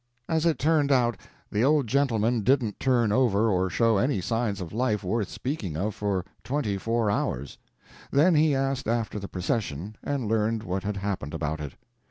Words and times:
As 0.27 0.47
it 0.47 0.57
turned 0.57 0.91
out, 0.91 1.15
the 1.51 1.63
old 1.63 1.85
gentleman 1.85 2.41
didn't 2.41 2.79
turn 2.79 3.11
over 3.11 3.51
or 3.51 3.69
show 3.69 3.97
any 3.99 4.19
signs 4.19 4.59
of 4.59 4.73
life 4.73 5.03
worth 5.03 5.29
speaking 5.29 5.77
of 5.77 5.93
for 5.93 6.25
twenty 6.43 6.75
four 6.79 7.11
hours. 7.11 7.59
Then 8.09 8.33
he 8.33 8.55
asked 8.55 8.87
after 8.87 9.19
the 9.19 9.27
procession, 9.27 9.95
and 10.03 10.27
learned 10.27 10.63
what 10.63 10.81
had 10.81 10.97
happened 10.97 11.35
about 11.35 11.59
it. 11.59 11.73